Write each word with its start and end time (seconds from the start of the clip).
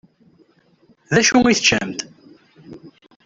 Dacu 1.13 1.37
i 1.49 1.53
teččamt? 1.57 1.99